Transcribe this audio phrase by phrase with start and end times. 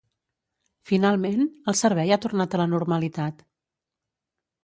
[0.91, 1.43] Finalment,
[1.73, 3.43] el servei ha tornat a la normalitat.